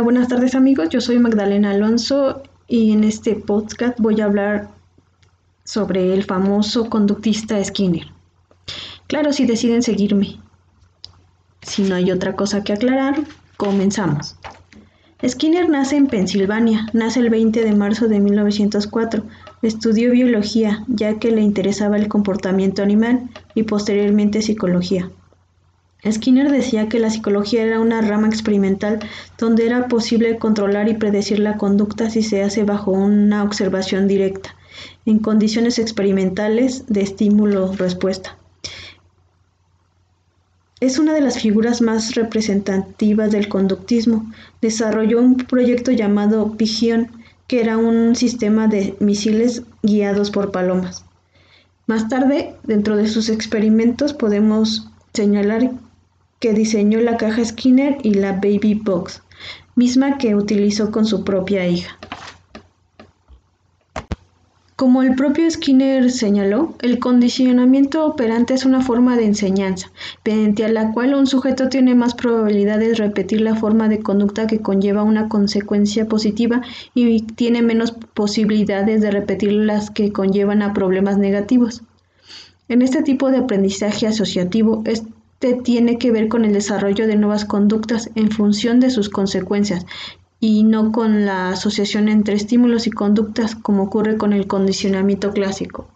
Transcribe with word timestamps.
buenas 0.00 0.28
tardes 0.28 0.54
amigos, 0.54 0.88
yo 0.90 1.00
soy 1.00 1.18
Magdalena 1.18 1.70
Alonso 1.70 2.42
y 2.66 2.92
en 2.92 3.04
este 3.04 3.34
podcast 3.34 3.98
voy 3.98 4.20
a 4.20 4.26
hablar 4.26 4.68
sobre 5.64 6.14
el 6.14 6.24
famoso 6.24 6.88
conductista 6.88 7.62
Skinner. 7.62 8.06
Claro, 9.06 9.32
si 9.32 9.46
deciden 9.46 9.82
seguirme. 9.82 10.38
Si 11.62 11.82
no 11.82 11.96
hay 11.96 12.10
otra 12.10 12.36
cosa 12.36 12.62
que 12.62 12.72
aclarar, 12.72 13.16
comenzamos. 13.56 14.36
Skinner 15.26 15.68
nace 15.68 15.96
en 15.96 16.06
Pensilvania, 16.06 16.86
nace 16.92 17.20
el 17.20 17.30
20 17.30 17.64
de 17.64 17.74
marzo 17.74 18.06
de 18.06 18.20
1904. 18.20 19.24
Estudió 19.62 20.12
biología, 20.12 20.84
ya 20.86 21.18
que 21.18 21.32
le 21.32 21.40
interesaba 21.40 21.96
el 21.96 22.08
comportamiento 22.08 22.82
animal, 22.82 23.28
y 23.54 23.64
posteriormente 23.64 24.42
psicología. 24.42 25.10
Skinner 26.08 26.50
decía 26.50 26.88
que 26.88 27.00
la 27.00 27.10
psicología 27.10 27.64
era 27.64 27.80
una 27.80 28.00
rama 28.00 28.28
experimental 28.28 29.00
donde 29.36 29.66
era 29.66 29.88
posible 29.88 30.38
controlar 30.38 30.88
y 30.88 30.94
predecir 30.94 31.40
la 31.40 31.56
conducta 31.56 32.08
si 32.08 32.22
se 32.22 32.42
hace 32.42 32.62
bajo 32.64 32.92
una 32.92 33.42
observación 33.42 34.06
directa, 34.06 34.54
en 35.06 35.18
condiciones 35.18 35.78
experimentales 35.78 36.84
de 36.86 37.02
estímulo-respuesta. 37.02 38.36
Es 40.80 41.00
una 41.00 41.12
de 41.12 41.20
las 41.20 41.40
figuras 41.40 41.80
más 41.80 42.14
representativas 42.14 43.32
del 43.32 43.48
conductismo. 43.48 44.30
Desarrolló 44.62 45.18
un 45.18 45.36
proyecto 45.36 45.90
llamado 45.90 46.56
Pigeon, 46.56 47.10
que 47.48 47.60
era 47.60 47.76
un 47.76 48.14
sistema 48.14 48.68
de 48.68 48.94
misiles 49.00 49.64
guiados 49.82 50.30
por 50.30 50.52
palomas. 50.52 51.04
Más 51.88 52.08
tarde, 52.08 52.54
dentro 52.62 52.96
de 52.96 53.08
sus 53.08 53.28
experimentos, 53.28 54.12
podemos 54.14 54.88
señalar 55.14 55.72
que 56.40 56.52
diseñó 56.52 57.00
la 57.00 57.16
caja 57.16 57.44
Skinner 57.44 57.98
y 58.02 58.14
la 58.14 58.32
Baby 58.32 58.74
Box, 58.74 59.22
misma 59.74 60.18
que 60.18 60.34
utilizó 60.34 60.90
con 60.90 61.04
su 61.04 61.24
propia 61.24 61.66
hija. 61.66 61.98
Como 64.78 65.02
el 65.02 65.16
propio 65.16 65.50
Skinner 65.50 66.08
señaló, 66.08 66.76
el 66.82 67.00
condicionamiento 67.00 68.06
operante 68.06 68.54
es 68.54 68.64
una 68.64 68.80
forma 68.80 69.16
de 69.16 69.24
enseñanza, 69.24 69.90
mediante 70.24 70.68
la 70.68 70.92
cual 70.92 71.14
un 71.14 71.26
sujeto 71.26 71.68
tiene 71.68 71.96
más 71.96 72.14
probabilidades 72.14 72.90
de 72.90 72.94
repetir 72.94 73.40
la 73.40 73.56
forma 73.56 73.88
de 73.88 73.98
conducta 73.98 74.46
que 74.46 74.60
conlleva 74.60 75.02
una 75.02 75.28
consecuencia 75.28 76.06
positiva 76.06 76.62
y 76.94 77.22
tiene 77.22 77.60
menos 77.60 77.90
posibilidades 77.90 79.00
de 79.00 79.10
repetir 79.10 79.50
las 79.50 79.90
que 79.90 80.12
conllevan 80.12 80.62
a 80.62 80.74
problemas 80.74 81.18
negativos. 81.18 81.82
En 82.68 82.80
este 82.80 83.02
tipo 83.02 83.32
de 83.32 83.38
aprendizaje 83.38 84.06
asociativo, 84.06 84.84
tiene 85.38 85.98
que 85.98 86.10
ver 86.10 86.28
con 86.28 86.44
el 86.44 86.52
desarrollo 86.52 87.06
de 87.06 87.16
nuevas 87.16 87.44
conductas 87.44 88.10
en 88.14 88.30
función 88.30 88.80
de 88.80 88.90
sus 88.90 89.08
consecuencias 89.08 89.86
y 90.40 90.64
no 90.64 90.92
con 90.92 91.26
la 91.26 91.50
asociación 91.50 92.08
entre 92.08 92.34
estímulos 92.34 92.86
y 92.86 92.90
conductas 92.90 93.54
como 93.54 93.84
ocurre 93.84 94.16
con 94.16 94.32
el 94.32 94.46
condicionamiento 94.46 95.32
clásico. 95.32 95.88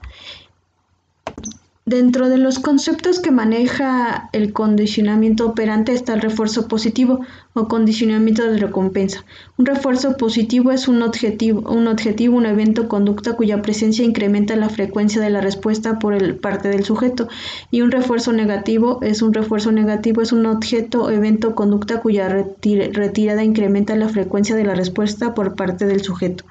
Dentro 1.84 2.28
de 2.28 2.38
los 2.38 2.61
conceptos 2.61 3.19
que 3.19 3.33
maneja 3.33 4.30
el 4.33 4.52
condicionamiento 4.52 5.48
operante 5.48 5.92
está 5.92 6.14
el 6.14 6.20
refuerzo 6.20 6.69
positivo 6.69 7.22
o 7.55 7.66
condicionamiento 7.66 8.44
de 8.44 8.58
recompensa. 8.58 9.24
Un 9.58 9.66
refuerzo 9.66 10.16
positivo 10.16 10.70
es 10.70 10.86
un 10.86 11.02
objetivo, 11.02 11.69
un, 11.69 11.89
objetivo, 11.89 12.36
un 12.36 12.47
evento 12.47 12.86
conducta 12.86 13.34
cuya 13.34 13.62
presencia 13.62 14.05
incrementa 14.05 14.55
la 14.55 14.69
frecuencia 14.69 15.20
de 15.20 15.30
la 15.30 15.41
respuesta 15.41 15.98
por 15.98 16.39
parte 16.39 16.69
del 16.69 16.84
sujeto. 16.84 17.27
Y 17.73 17.80
un 17.80 17.90
refuerzo 17.90 18.33
negativo 18.33 19.01
es 19.02 19.20
un 19.20 19.35
refuerzo 19.35 19.73
negativo, 19.73 20.23
es 20.23 20.30
un 20.30 20.46
objeto, 20.46 21.11
evento, 21.11 21.56
conducta 21.56 22.01
cuya 22.01 22.29
retirada 22.29 23.42
incrementa 23.42 23.96
la 23.96 24.08
frecuencia 24.08 24.55
de 24.55 24.62
la 24.62 24.77
respuesta 24.77 25.35
por 25.35 25.56
parte 25.56 25.86
del 25.86 26.05
sujeto. 26.05 26.45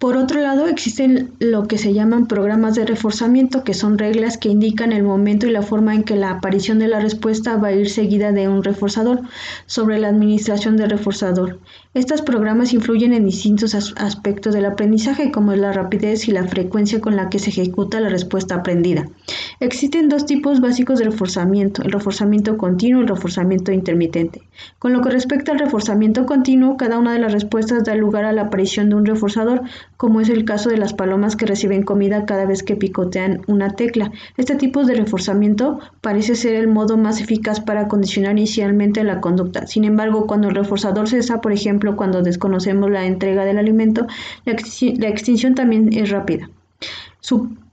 Por 0.00 0.16
otro 0.16 0.40
lado, 0.40 0.66
existen 0.66 1.34
lo 1.40 1.68
que 1.68 1.76
se 1.76 1.92
llaman 1.92 2.26
programas 2.26 2.74
de 2.74 2.86
reforzamiento, 2.86 3.64
que 3.64 3.74
son 3.74 3.98
reglas 3.98 4.38
que 4.38 4.48
indican 4.48 4.92
el 4.92 5.02
momento 5.02 5.46
y 5.46 5.50
la 5.50 5.60
forma 5.60 5.94
en 5.94 6.04
que 6.04 6.16
la 6.16 6.30
aparición 6.30 6.78
de 6.78 6.88
la 6.88 7.00
respuesta 7.00 7.58
va 7.58 7.68
a 7.68 7.72
ir 7.72 7.90
seguida 7.90 8.32
de 8.32 8.48
un 8.48 8.64
reforzador 8.64 9.20
sobre 9.66 9.98
la 9.98 10.08
administración 10.08 10.78
del 10.78 10.88
reforzador. 10.88 11.60
Estos 11.92 12.22
programas 12.22 12.72
influyen 12.72 13.12
en 13.12 13.26
distintos 13.26 13.74
aspectos 13.74 14.54
del 14.54 14.64
aprendizaje, 14.64 15.30
como 15.30 15.54
la 15.54 15.70
rapidez 15.70 16.28
y 16.28 16.32
la 16.32 16.46
frecuencia 16.46 17.02
con 17.02 17.14
la 17.14 17.28
que 17.28 17.38
se 17.38 17.50
ejecuta 17.50 18.00
la 18.00 18.08
respuesta 18.08 18.54
aprendida. 18.54 19.06
Existen 19.62 20.08
dos 20.08 20.24
tipos 20.24 20.62
básicos 20.62 20.98
de 20.98 21.04
reforzamiento, 21.04 21.82
el 21.82 21.92
reforzamiento 21.92 22.56
continuo 22.56 23.00
y 23.00 23.02
el 23.02 23.08
reforzamiento 23.08 23.72
intermitente. 23.72 24.40
Con 24.78 24.94
lo 24.94 25.02
que 25.02 25.10
respecta 25.10 25.52
al 25.52 25.58
reforzamiento 25.58 26.24
continuo, 26.24 26.78
cada 26.78 26.98
una 26.98 27.12
de 27.12 27.18
las 27.18 27.34
respuestas 27.34 27.84
da 27.84 27.94
lugar 27.94 28.24
a 28.24 28.32
la 28.32 28.44
aparición 28.44 28.88
de 28.88 28.94
un 28.94 29.04
reforzador, 29.04 29.60
como 29.98 30.22
es 30.22 30.30
el 30.30 30.46
caso 30.46 30.70
de 30.70 30.78
las 30.78 30.94
palomas 30.94 31.36
que 31.36 31.44
reciben 31.44 31.82
comida 31.82 32.24
cada 32.24 32.46
vez 32.46 32.62
que 32.62 32.74
picotean 32.74 33.42
una 33.48 33.68
tecla. 33.76 34.12
Este 34.38 34.54
tipo 34.54 34.84
de 34.84 34.94
reforzamiento 34.94 35.78
parece 36.00 36.36
ser 36.36 36.54
el 36.54 36.66
modo 36.66 36.96
más 36.96 37.20
eficaz 37.20 37.60
para 37.60 37.86
condicionar 37.86 38.32
inicialmente 38.32 39.04
la 39.04 39.20
conducta. 39.20 39.66
Sin 39.66 39.84
embargo, 39.84 40.26
cuando 40.26 40.48
el 40.48 40.54
reforzador 40.54 41.06
cesa, 41.06 41.42
por 41.42 41.52
ejemplo, 41.52 41.96
cuando 41.96 42.22
desconocemos 42.22 42.90
la 42.90 43.04
entrega 43.04 43.44
del 43.44 43.58
alimento, 43.58 44.06
la, 44.46 44.52
extinción 45.08 45.54
también 45.54 45.92
es 45.92 46.08
rápida. 46.08 46.48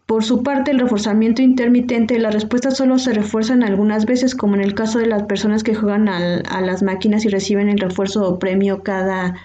Por 0.08 0.24
su 0.24 0.42
parte, 0.42 0.72
el 0.72 0.80
reforzamiento 0.80 1.42
intermitente, 1.42 2.18
las 2.18 2.34
respuestas 2.34 2.78
solo 2.78 2.98
se 2.98 3.14
refuerzan 3.14 3.62
algunas 3.62 4.06
veces, 4.06 4.36
como 4.36 4.56
en 4.56 4.62
el 4.62 4.74
caso 4.74 5.00
de 5.00 5.06
las 5.06 5.24
personas 5.24 5.64
que 5.64 5.76
juegan 5.76 6.08
a 6.08 6.62
las 6.62 6.82
máquinas 6.82 7.26
y 7.26 7.28
reciben 7.28 7.68
el 7.68 7.78
refuerzo 7.78 8.26
o 8.26 8.40
premio 8.40 8.84
cada, 8.84 9.36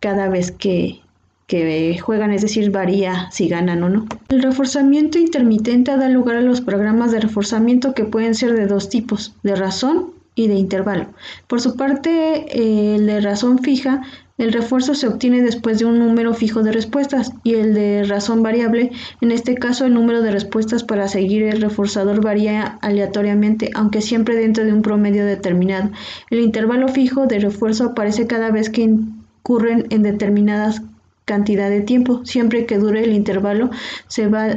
cada 0.00 0.28
vez 0.28 0.50
que, 0.50 1.00
que 1.46 1.96
juegan, 2.00 2.32
es 2.32 2.42
decir, 2.42 2.72
varía 2.72 3.30
si 3.30 3.46
ganan 3.46 3.84
o 3.84 3.88
no. 3.88 4.06
El 4.28 4.42
reforzamiento 4.42 5.20
intermitente 5.20 5.96
da 5.96 6.08
lugar 6.08 6.34
a 6.34 6.42
los 6.42 6.60
programas 6.60 7.12
de 7.12 7.20
reforzamiento 7.20 7.94
que 7.94 8.04
pueden 8.04 8.34
ser 8.34 8.54
de 8.54 8.66
dos 8.66 8.88
tipos, 8.88 9.34
de 9.44 9.54
razón 9.54 10.15
y 10.36 10.46
de 10.46 10.54
intervalo. 10.54 11.06
Por 11.48 11.60
su 11.60 11.74
parte, 11.74 12.94
el 12.94 13.06
de 13.06 13.20
razón 13.20 13.58
fija, 13.58 14.02
el 14.38 14.52
refuerzo 14.52 14.94
se 14.94 15.08
obtiene 15.08 15.40
después 15.40 15.78
de 15.78 15.86
un 15.86 15.98
número 15.98 16.34
fijo 16.34 16.62
de 16.62 16.70
respuestas 16.70 17.32
y 17.42 17.54
el 17.54 17.72
de 17.72 18.04
razón 18.04 18.42
variable, 18.42 18.92
en 19.22 19.32
este 19.32 19.54
caso 19.54 19.86
el 19.86 19.94
número 19.94 20.20
de 20.20 20.30
respuestas 20.30 20.84
para 20.84 21.08
seguir 21.08 21.42
el 21.44 21.62
reforzador 21.62 22.22
varía 22.22 22.78
aleatoriamente, 22.82 23.70
aunque 23.74 24.02
siempre 24.02 24.36
dentro 24.36 24.64
de 24.64 24.74
un 24.74 24.82
promedio 24.82 25.24
determinado. 25.24 25.90
El 26.30 26.40
intervalo 26.40 26.88
fijo 26.88 27.26
de 27.26 27.38
refuerzo 27.38 27.86
aparece 27.86 28.26
cada 28.26 28.50
vez 28.50 28.68
que 28.68 28.82
incurren 28.82 29.86
en 29.88 30.02
determinadas 30.02 30.82
cantidad 31.24 31.70
de 31.70 31.80
tiempo. 31.80 32.20
Siempre 32.26 32.66
que 32.66 32.76
dure 32.76 33.04
el 33.04 33.14
intervalo, 33.14 33.70
se 34.06 34.28
va 34.28 34.48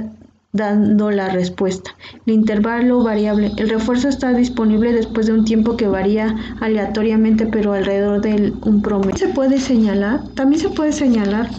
dando 0.52 1.12
la 1.12 1.30
respuesta. 1.30 1.92
El 2.26 2.34
intervalo 2.34 3.04
variable. 3.04 3.52
El 3.58 3.70
refuerzo 3.70 4.10
está 4.10 4.34
disponible 4.34 4.94
después 4.94 5.28
de 5.28 5.34
un 5.34 5.46
tiempo 5.46 5.78
que 5.78 5.88
varía 5.88 6.36
aleatoriamente, 6.60 7.46
pero 7.46 7.74
alrededor 7.74 8.22
de 8.22 8.54
un 8.66 8.82
promedio. 8.82 9.18
Se 9.18 9.28
puede 9.28 9.60
señalar, 9.60 10.24
también 10.34 10.62
se 10.62 10.70
puede 10.70 10.92
señalar 10.92 11.50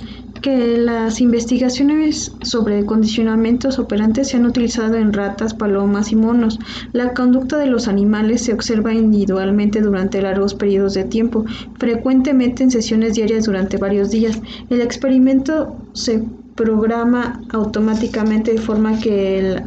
que 0.40 0.78
las 0.78 1.20
investigaciones 1.20 2.32
sobre 2.42 2.84
condicionamientos 2.86 3.78
operantes 3.78 4.28
se 4.28 4.38
han 4.38 4.46
utilizado 4.46 4.94
en 4.96 5.12
ratas, 5.12 5.54
palomas 5.54 6.12
y 6.12 6.16
monos. 6.16 6.58
La 6.92 7.12
conducta 7.12 7.58
de 7.58 7.66
los 7.66 7.88
animales 7.88 8.42
se 8.42 8.54
observa 8.54 8.94
individualmente 8.94 9.80
durante 9.80 10.22
largos 10.22 10.54
periodos 10.54 10.94
de 10.94 11.04
tiempo, 11.04 11.44
frecuentemente 11.78 12.62
en 12.62 12.70
sesiones 12.70 13.14
diarias 13.14 13.44
durante 13.44 13.76
varios 13.76 14.10
días. 14.10 14.40
El 14.70 14.80
experimento 14.80 15.76
se 15.92 16.24
programa 16.54 17.40
automáticamente 17.52 18.52
de 18.52 18.60
forma 18.60 18.98
que 18.98 19.38
el 19.38 19.62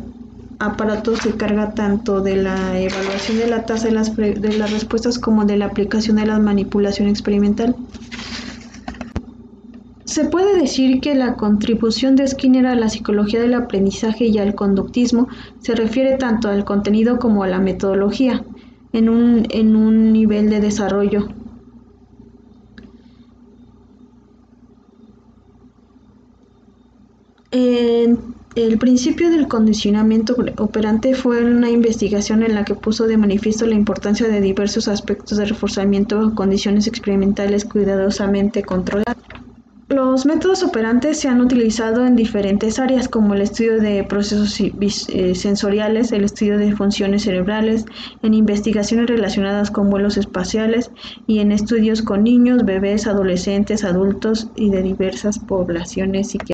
aparato 0.60 1.16
se 1.16 1.32
carga 1.36 1.74
tanto 1.74 2.22
de 2.22 2.38
la 2.38 2.80
evaluación 2.80 3.38
de 3.38 3.48
la 3.48 3.66
tasa 3.66 3.88
de 3.88 3.94
las, 3.94 4.16
de 4.16 4.58
las 4.58 4.72
respuestas 4.72 5.20
como 5.20 5.46
de 5.46 5.58
la 5.58 5.66
aplicación 5.66 6.18
de 6.18 6.26
la 6.26 6.40
manipulación 6.40 7.08
experimental. 7.10 7.76
Se 10.06 10.26
puede 10.26 10.60
decir 10.60 11.02
que 11.02 11.16
la 11.16 11.36
contribución 11.36 12.16
de 12.16 12.28
Skinner 12.28 12.68
a 12.68 12.76
la 12.76 12.90
psicología 12.90 13.42
del 13.42 13.56
aprendizaje 13.56 14.26
y 14.26 14.38
al 14.38 14.54
conductismo 14.54 15.28
se 15.60 15.74
refiere 15.74 16.18
tanto 16.18 16.50
al 16.50 16.66
contenido 16.66 17.18
como 17.18 17.44
a 17.44 17.48
la 17.48 17.60
metodología, 17.60 18.44
en 18.92 19.10
un, 19.10 19.48
en 19.50 19.76
un 19.76 20.14
nivel 20.14 20.50
de 20.50 20.60
desarrollo. 20.60 21.30
El 27.54 28.78
principio 28.80 29.30
del 29.30 29.48
condicionamiento 29.48 30.36
operante 30.58 31.14
fue 31.14 31.44
una 31.44 31.70
investigación 31.70 32.44
en 32.44 32.56
la 32.56 32.66
que 32.66 32.76
puso 32.76 33.08
de 33.08 33.18
manifiesto 33.18 33.66
la 33.66 33.76
importancia 33.76 34.28
de 34.28 34.42
diversos 34.42 34.88
aspectos 34.88 35.38
de 35.38 35.46
reforzamiento 35.46 36.18
bajo 36.18 36.36
condiciones 36.36 36.88
experimentales 36.88 37.66
cuidadosamente 37.66 38.64
controladas 38.64 39.18
Los 39.88 40.26
métodos 40.26 40.64
operantes 40.64 41.20
se 41.20 41.28
han 41.30 41.42
utilizado 41.42 42.06
en 42.06 42.16
diferentes 42.16 42.80
áreas 42.80 43.08
como 43.08 43.36
el 43.36 43.42
estudio 43.42 43.80
de 43.80 44.04
procesos 44.04 44.60
eh, 44.60 45.36
sensoriales, 45.36 46.12
el 46.12 46.24
estudio 46.24 46.58
de 46.58 46.76
funciones 46.76 47.24
cerebrales, 47.24 47.86
en 48.24 48.34
investigaciones 48.34 49.08
relacionadas 49.08 49.70
con 49.70 49.90
vuelos 49.92 50.18
espaciales 50.18 50.90
y 51.28 51.40
en 51.40 51.52
estudios 51.52 52.02
con 52.02 52.24
niños, 52.24 52.66
bebés, 52.66 53.06
adolescentes, 53.06 53.84
adultos 53.84 54.50
y 54.56 54.72
de 54.72 54.82
diversas 54.82 55.38
poblaciones 55.38 56.30
psiquiátricas. 56.30 56.52